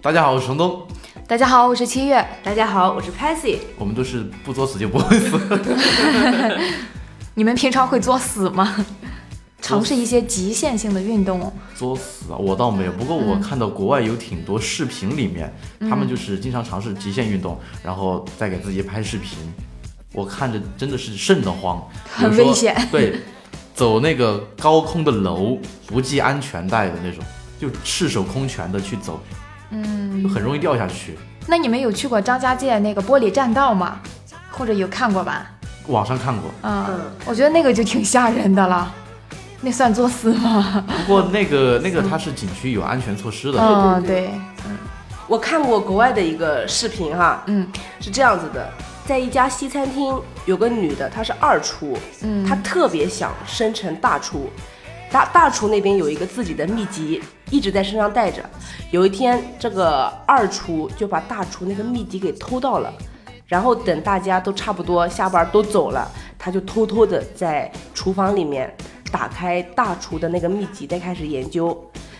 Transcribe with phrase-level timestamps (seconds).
[0.00, 0.86] 大家好，我是程东。
[1.26, 2.24] 大家好，我是七月。
[2.44, 3.58] 大家好，我是 Patsy。
[3.76, 5.36] 我们都是不作死就不会死。
[7.34, 8.86] 你们平常会作死吗？
[9.60, 11.52] 尝试一些极限性的运动。
[11.74, 12.92] 作死啊，我倒没有。
[12.92, 19.36] 不过我看到国外有挺多视频里面，他们就是经常尝试极限运动，然后再给自己拍视频。
[20.12, 22.72] 我看着真的是瘆得慌，很危险。
[22.92, 23.20] 对，
[23.74, 27.24] 走那个高空的楼，不系安全带的那种，
[27.58, 29.20] 就赤手空拳的去走，
[29.70, 31.16] 嗯，就很容易掉下去。
[31.46, 34.00] 那你们有去过张家界那个玻璃栈道吗？
[34.50, 35.50] 或者有看过吧？
[35.86, 36.50] 网上看过。
[36.62, 38.92] 嗯，我觉得那个就挺吓人的了。
[39.60, 40.84] 那算作死吗？
[40.86, 43.58] 不过那个那个它是景区有安全措施的。
[43.60, 44.30] 嗯，对。
[44.66, 44.76] 嗯，
[45.26, 47.66] 我看过国外的一个视频哈，嗯，
[48.00, 48.68] 是这样子的。
[49.06, 54.50] 在一家西餐厅，有个女的，她是二厨，嗯，她特别想升成大厨，
[55.10, 58.42] 大大厨那边有一个自己的秘籍，一直在身上带着。
[58.90, 62.92] 有一天，这个二厨就把大厨那个秘籍给偷到了，
[63.46, 68.74] 然后等大家都差不多下班都走了，他就偷偷的在厨房里面
[69.10, 71.76] 打开大厨的那个秘籍，再开始研究。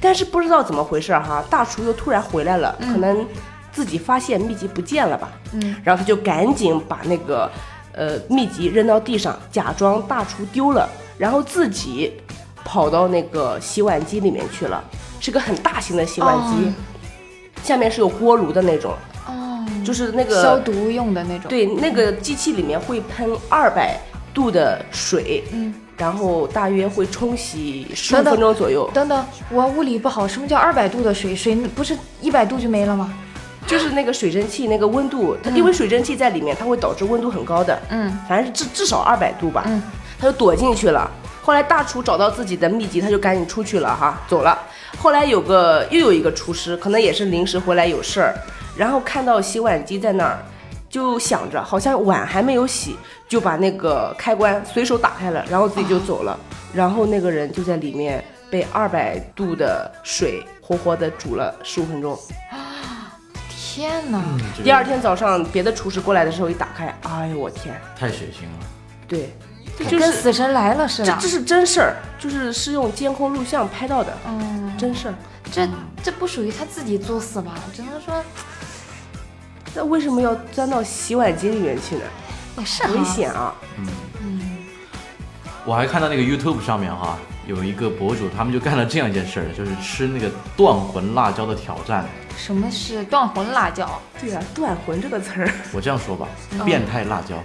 [0.00, 3.26] 但是不知道怎么回事哈，大厨又突然回来了，可能。
[3.72, 5.30] 自己发现秘籍不见了吧？
[5.52, 7.48] 嗯，然后他就赶紧把那个，
[7.92, 12.20] 呃，秘籍扔到地上，假装大厨丢了，然后自己
[12.64, 14.82] 跑到那个洗碗机里面去了，
[15.20, 16.72] 是个很大型的洗碗机，
[17.62, 18.94] 下面是有锅炉的那种，
[19.26, 21.48] 哦，就是那个消毒用的那种。
[21.48, 24.00] 对，那个机器里面会喷二百
[24.32, 28.90] 度的水，嗯，然后大约会冲洗十五分钟左右。
[28.94, 31.36] 等等，我物理不好，什么叫二百度的水？
[31.36, 33.12] 水不是一百度就没了吗？
[33.66, 37.78] 就是那个水蒸气，那个温度，它因为水蒸气在里面，它会导致温度很高的。
[37.90, 39.64] 嗯，反正是至至少二百度吧。
[39.66, 39.80] 嗯，
[40.18, 41.08] 他就躲进去了。
[41.42, 44.58] 后来大厨找到自己的秘籍，他就赶紧出去了哈，走了。
[45.00, 48.34] 后来有个又有一个厨师，可能也是临时回来有事儿，
[48.76, 50.38] 然后看到洗碗机在那儿，
[50.90, 52.94] 就想着好像碗还没有洗，
[53.26, 56.38] 就把那个开关随手打开了，然后自己就走了。
[56.74, 62.18] 然后那个人就在里面被二百度的水活活的煮了十五分钟。
[63.48, 64.22] 天哪！
[64.62, 68.66] 第二天早上，别的厨师过来的时候，一打开，哎呦我天，太血腥了。
[69.08, 69.34] 对，
[69.88, 71.12] 就跟死神来了似的。
[71.12, 75.14] 这这是真事儿，就是是用监控录像拍到的，嗯，真事儿。
[75.52, 75.68] 这
[76.02, 77.54] 这不属于他自己作死吧？
[77.74, 78.22] 只能说，
[79.74, 82.02] 那为什么要钻到洗碗机里面去呢？
[82.58, 83.54] 也是危险啊。
[83.78, 83.86] 嗯
[84.20, 84.40] 嗯。
[85.64, 92.04] 我还看到那个 YouTube 上面哈，有一个博主，他们就干了这样一件事儿，就是吃那个断魂辣椒的挑战。
[92.36, 94.00] 什么是断魂辣椒？
[94.20, 96.28] 对啊，断魂这个词儿，我这样说吧，
[96.64, 97.36] 变态辣椒。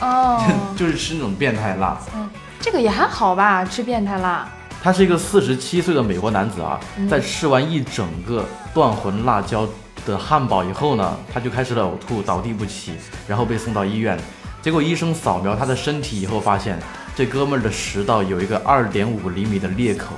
[0.00, 0.42] 哦，
[0.76, 1.98] 就是吃那种变态辣。
[2.14, 2.28] 嗯，
[2.60, 4.48] 这个也还好吧，吃变态辣。
[4.82, 6.78] 他是一个四十七岁的美国男子啊，
[7.10, 9.66] 在吃完一整个断魂辣椒
[10.06, 12.92] 的汉堡以后呢，他就开始了呕吐，倒地不起，
[13.26, 14.18] 然后被送到医院。
[14.62, 16.78] 结果医生扫描他的身体以后，发现
[17.16, 20.14] 这哥们儿的食道有一个二点五厘米的裂口，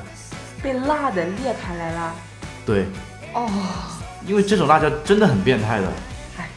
[0.62, 2.14] 被辣的裂开来了。
[2.66, 2.86] 对，
[3.32, 3.48] 哦。
[4.26, 5.92] 因为这种辣椒真的很变态的，哎，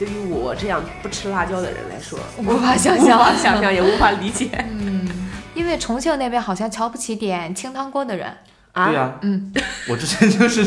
[0.04, 4.50] 对于我这样不吃辣椒的人来说， 无法想象，无法想象，也无法理解。
[4.70, 5.08] 嗯，
[5.56, 8.36] 因为重庆那边好像瞧不起点清汤锅的人。
[8.74, 9.54] 啊，对呀，嗯，
[9.88, 10.64] 我之前就是，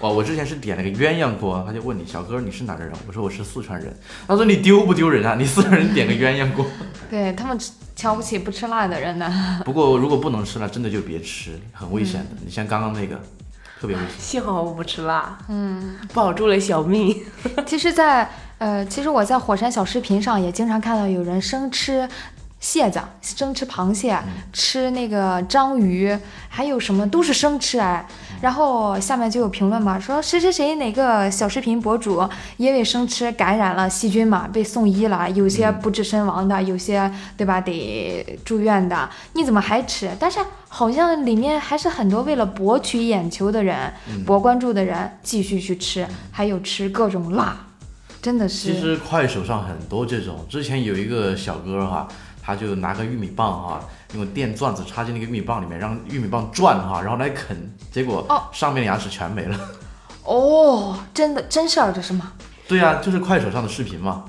[0.00, 2.92] 哇我之前是点了个鸳鸯锅，他就问你小哥你是哪的人？
[3.08, 3.92] 我说我是四川人。
[4.28, 5.34] 他说你丢不丢人啊？
[5.36, 6.64] 你四川人点个鸳鸯锅？
[7.10, 7.58] 对他们
[7.96, 9.62] 瞧不起不吃辣的人呢。
[9.64, 12.26] 不过如果不能吃辣，真的就别吃，很危险的。
[12.44, 13.20] 你像刚刚那个。
[13.78, 17.14] 特别危险，幸好我不吃辣，嗯，保住了小命。
[17.66, 18.26] 其实，在
[18.58, 22.08] 呃，其实我在火山小视频上也经常看到有人生吃
[22.58, 24.18] 蟹子，生吃螃蟹，
[24.50, 26.16] 吃那个章鱼，
[26.48, 28.06] 还有什么都是生吃哎。
[28.40, 40.10] 然后下面就有评论嘛，说谁谁谁哪个小视频博主因为生吃感染了细菌嘛，被送医了，有些不治身亡的，有些对吧得住院的，你怎么还吃？
[40.18, 43.92] 但是好像里面还是很多为了博取眼球的人，
[44.24, 47.56] 博关注的人继续去吃，还有吃各种辣，
[48.26, 48.72] 真的是。
[48.72, 52.08] 其实快手上很多这种，之前有一个小哥哈，
[52.42, 53.80] 他就拿个玉米棒哈。
[54.14, 57.56] 用电钻子插进那个玉米棒里面，让玉米棒转哈，然后来啃，
[57.92, 59.56] 结果哦，上面的牙齿全没了。
[60.24, 62.32] 哦，真的真事儿这是吗？
[62.66, 64.24] 对呀，就是快手上的视频嘛。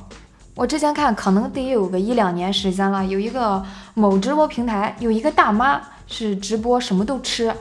[0.53, 3.65] 我之前看可能得有个一两年时间了，有一个
[3.95, 7.51] 某直播平台，有一个大妈是直播什么都吃，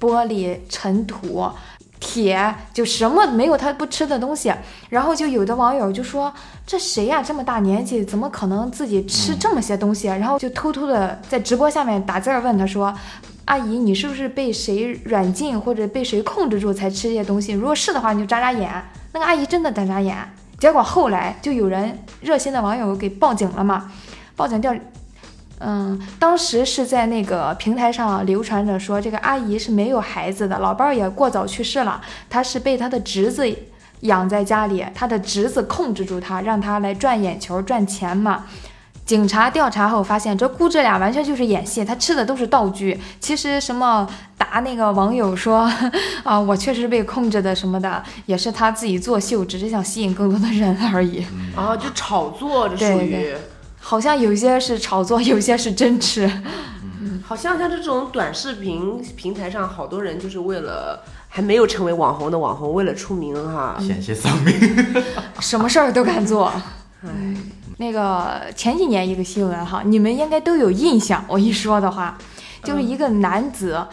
[0.00, 1.48] 玻璃、尘土。
[2.06, 4.52] 铁就什么没有他不吃的东西，
[4.90, 6.30] 然后就有的网友就说
[6.66, 10.08] 这谁呀这么大年纪怎么可能自己吃这么些东西？
[10.08, 12.94] 然后就偷偷的在直播下面打字问他说
[13.46, 17.52] ：“阿姨，你是不是被谁软禁或者被谁控制住才吃这些东西？
[17.52, 18.70] 如果是的话，你就眨眨眼，
[19.12, 20.14] 那个阿姨真的眨眨眼。
[20.60, 23.90] 结果后来就有人热心的网友给报警了嘛，
[24.36, 24.74] 报警调，
[25.60, 33.50] 嗯，当时是在那个平台上流传着说这个阿姨是没有孩子的，老伴儿也过早去世了，她是被她的侄子
[34.00, 38.44] 养在家里，她的侄子控制住她，让她来赚眼球赚钱嘛。
[39.06, 42.98] 警察调查后发现，这姑这俩完全就是演戏，她吃的都是道具。
[43.20, 45.70] 其实什么答那个网友说
[46.24, 51.24] 啊，我确实被控制的什么的，也是她自己作秀，只是想吸引更多的人而已。
[51.54, 53.40] 啊，就炒作，这属于对对。
[53.86, 56.26] 好像有些是炒作，有些是真吃。
[57.22, 64.54] 好像像这种短视频平台上，好多人就是为了还没有成为网红的网红，为了出名哈，险些丧命。
[65.40, 66.50] 什么事儿都敢做。
[67.02, 67.10] 哎
[67.76, 71.22] 那个前几年一个新闻哈，你们应该都有印象。
[71.28, 72.16] 我一说的话，
[72.62, 73.86] 就是一个男子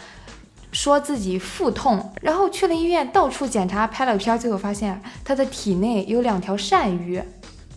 [0.70, 7.22] 说自己腹痛，然后去了医院，到处检查，拍了片，最后发现他的体内有两条鳝鱼。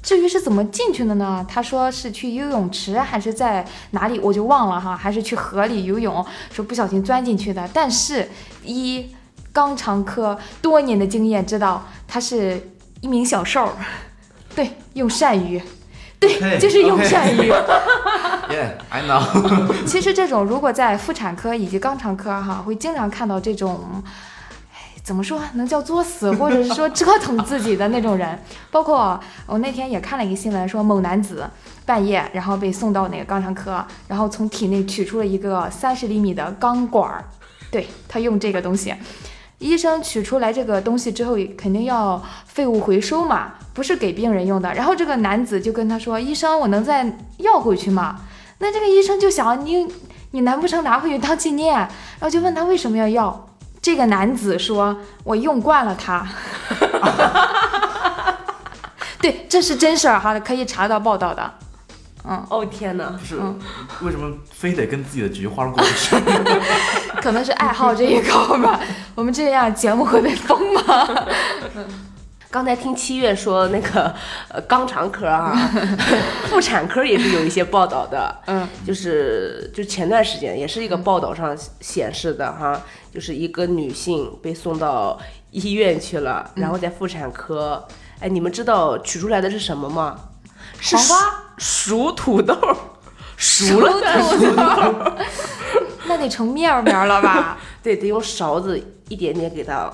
[0.05, 1.43] 至于是怎么进去的呢？
[1.49, 6.23] 他说是去游泳池还是在哪里，我就忘了哈，还是去河里游泳，
[6.53, 7.67] 说不小心钻进去的。
[7.73, 8.29] 但是
[8.63, 9.07] 一
[9.51, 12.71] 肛肠科多年的经验知道，他是
[13.01, 13.75] 一名小兽。
[14.55, 15.59] 对，用鳝鱼，
[16.19, 16.29] 对，
[16.61, 17.51] 就是用鳝鱼。
[18.47, 24.11] Yeah，I know 其实这种如果在妇产科以及肛肠科哈，会经常看到这种，哎，
[25.05, 28.39] 怎么说能叫作死，或者是说折腾自己的那种人。
[28.71, 31.47] 包括我那天也看了一个新闻，说某男子
[31.85, 37.23] 半夜然后被送到那个肛肠科，然后从体内取出了一个三十厘米的钢管儿，
[37.69, 38.95] 对他用这个东西。
[39.59, 44.73] 医生取出来这个东西之后，肯定要废物回收嘛，不是给病人用的。
[44.73, 48.21] 然后这个男子就跟他说：“医生，我能再要回去吗？”
[48.57, 49.87] 那这个医生就想你，
[50.31, 51.75] 你难不成拿回去当纪念？
[51.75, 53.47] 然后就问他为什么要要。
[53.85, 56.27] 这个男子说：“我用惯了它。
[59.21, 61.53] ”对，这是真事儿哈，可以查到报道的。
[62.27, 63.05] 嗯，哦天哪！
[63.11, 63.35] 不是，
[64.01, 66.15] 为什么非得跟自己的菊花过不去？
[67.21, 68.79] 可能是爱好这一口吧。
[69.13, 70.81] 我们这样节目会被封吗？
[72.55, 74.15] 刚才听七月说那个
[74.47, 75.53] 呃肛肠科啊，
[76.47, 82.81] 妇产科也是有一些报道的，嗯，就是就前段时间也是一个报道上显示的哈，
[83.13, 85.19] 就是一个女性被送到
[85.51, 87.85] 医院去了，然后在妇产科，
[88.21, 90.17] 哎，你们知道取出来的是什么吗？
[90.79, 91.17] 是黄瓜
[91.57, 92.57] 熟土豆，
[93.35, 95.17] 熟了的土豆，
[96.07, 97.57] 那得成面儿面儿了吧？
[97.83, 99.91] 对，得用勺子一点点给它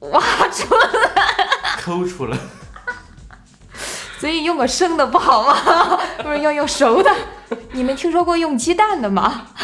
[0.00, 1.48] 挖出来，
[1.80, 2.36] 抠出来。
[4.18, 5.54] 所以用个生的不好吗？
[6.22, 7.10] 不是要用熟的？
[7.72, 9.46] 你们听说过用鸡蛋的吗？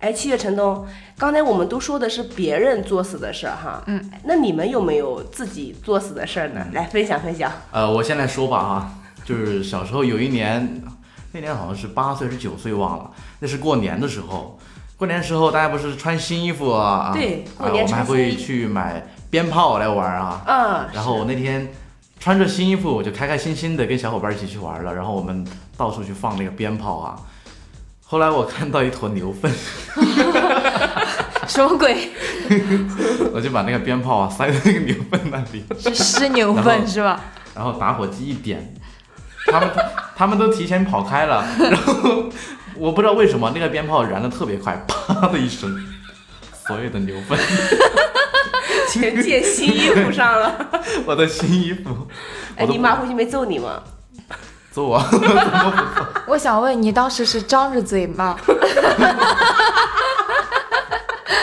[0.00, 0.86] 哎，七月陈东，
[1.16, 6.66] 刚才我们都说的是别人作死的事儿哈，嗯，那你们有没有自己作死的事儿呢？
[6.74, 7.50] 来分享分享。
[7.72, 8.92] 呃，我先来说吧哈，
[9.24, 10.82] 就是小时候有一年，
[11.32, 13.10] 那年好像是八岁还是九岁忘了，
[13.40, 14.58] 那是过年的时候。
[14.96, 17.10] 过年的时候大家不是穿新衣服啊？
[17.12, 20.42] 对啊，过年我们还会去买鞭炮来玩啊。
[20.46, 21.70] 嗯，然后我那天
[22.18, 24.94] 穿着新衣服，我就开开心心的跟小伙伴一起去玩了。
[24.94, 25.46] 然后我们
[25.76, 27.16] 到处去放那个鞭炮啊。
[28.08, 29.52] 后来我看到一坨牛粪，
[31.48, 32.10] 什么鬼？
[33.34, 37.20] 我就把那个鞭炮啊塞在那个牛粪那里，是湿牛粪是吧？
[37.52, 38.74] 然后打火机一点，
[39.50, 39.70] 他们
[40.14, 42.24] 他们都提前跑开了，然后
[42.78, 45.74] 我不知道为什么那个鞭炮燃的特别快，啪的一声，
[46.66, 47.38] 所有的牛粪，
[48.90, 50.54] 全溅新衣服上了。
[51.06, 52.06] 我的新衣服，
[52.56, 53.82] 哎，你妈回去没揍你吗？
[54.70, 55.02] 揍我？
[56.28, 58.36] 我想问你当时是张着嘴吗？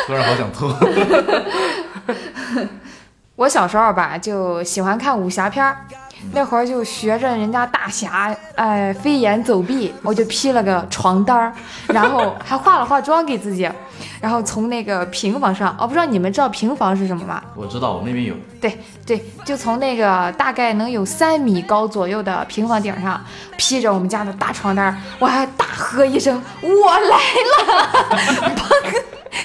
[0.05, 0.71] 突然好想吐。
[3.35, 5.87] 我小时候吧，就喜欢看武侠片儿，
[6.31, 11.53] 那会儿就学着人家大侠，哎，飞檐走壁，我就披了个床单儿，
[11.87, 13.69] 然后 还化了化妆给自己，
[14.21, 17.43] 然后从那个平房上，哦，不知道你们知道平房是什么吗？
[17.55, 23.21] 我知道我那边有，对对，就从那个大概能有三米高左右的平房顶上，
[23.57, 27.17] 披着我们家的大床单儿，我还大喝一声“我来
[27.51, 28.15] 了”，
[28.55, 29.01] 砰，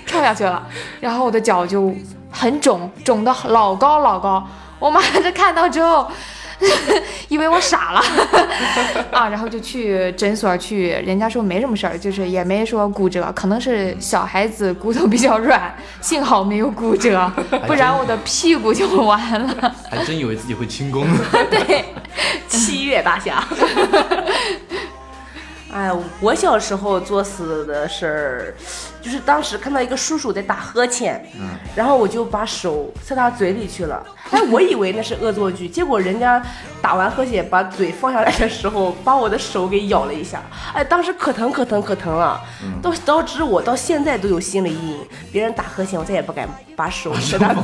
[0.06, 0.66] 跳下去了，
[1.00, 1.92] 然后我的脚就
[2.30, 4.46] 很肿，肿的老高老高。
[4.78, 6.08] 我妈 这看到之后，
[7.28, 8.00] 以为我傻了
[9.12, 17.30] 啊，然后就去诊所去，人家说没什么事儿，就是也没说骨折，可能是小孩子骨头比较软，幸好没有骨折，
[17.66, 19.74] 不然我的屁股就完了。
[19.90, 21.06] 还真以为自己会轻功。
[21.50, 21.84] 对，
[22.48, 23.44] 七月大侠。
[25.70, 28.54] 哎，我小时候作死的事儿，
[29.00, 34.04] 就是当时看到一个叔叔在打呵欠，嗯然后我就把手塞他嘴里去了。
[34.30, 36.42] 哎，我以为那是恶作剧，结果人家
[36.82, 40.42] 打完呵欠把嘴放下来的时候，把我的手给咬了一下。
[40.74, 42.40] 哎，当时可疼可疼可疼了，
[42.82, 44.98] 到导致我到现在都有心理阴影。
[45.32, 47.54] 别人打呵欠，我再也不敢把手塞他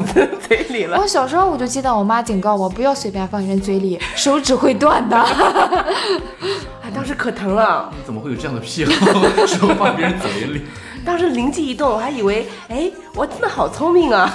[0.46, 0.98] 嘴里了。
[0.98, 5.18] 我小时候我就记得我妈警告我不要随便放人嘴里，手指会断的。
[6.82, 7.90] 哎，当时可疼了。
[7.94, 10.64] 你怎么会有这样的癖好，手放别人嘴里？
[11.04, 14.34] 当时灵机一动，我还以为，哎，我真的好聪明啊！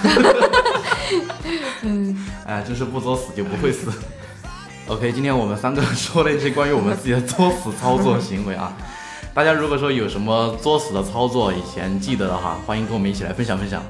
[1.81, 3.91] 嗯 哎，就是不作死就不会死。
[4.88, 8.71] OK，今天我们三个说了一些关于我们自己的作死操作行为啊。
[9.33, 13.81] 大家如果说有什么作死的操作，以前记得的哈，欢迎跟我们一起来分享分享。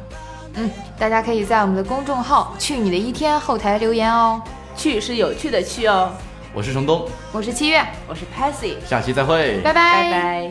[0.56, 4.42] 嗯，大家可以在我们的公众号“去你的一天”后台留言哦。
[4.76, 6.12] 去是有趣的去哦，
[6.54, 9.60] 我是程东，我是七月，我是 Patsy，下期再会。
[9.62, 10.50] 拜拜